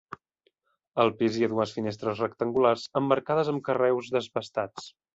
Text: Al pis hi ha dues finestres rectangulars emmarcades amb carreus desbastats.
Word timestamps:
Al 1.03 1.13
pis 1.19 1.37
hi 1.41 1.45
ha 1.47 1.51
dues 1.51 1.75
finestres 1.77 2.23
rectangulars 2.27 2.89
emmarcades 3.03 3.55
amb 3.55 3.67
carreus 3.71 4.15
desbastats. 4.21 4.95